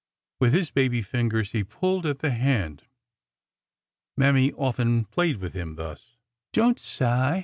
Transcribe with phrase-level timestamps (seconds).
[0.39, 2.85] With his baby fingers he pulled at the hand.
[4.17, 6.17] Mammy often played with him thus.
[6.53, 7.39] Don't c'y!